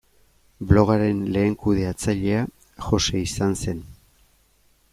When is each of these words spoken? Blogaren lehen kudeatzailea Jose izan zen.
Blogaren 0.69 1.19
lehen 1.35 1.57
kudeatzailea 1.65 2.41
Jose 2.87 3.23
izan 3.27 3.55
zen. 3.65 3.87